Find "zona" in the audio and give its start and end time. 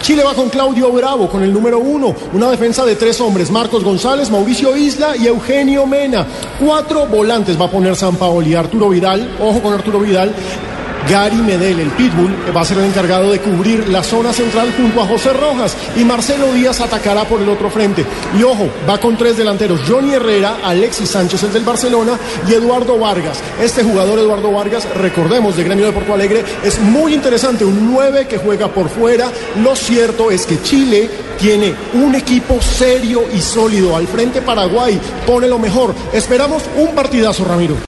14.02-14.32